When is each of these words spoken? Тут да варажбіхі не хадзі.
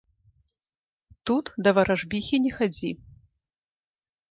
Тут 1.27 1.51
да 1.67 1.75
варажбіхі 1.79 2.41
не 2.47 2.51
хадзі. 2.59 2.91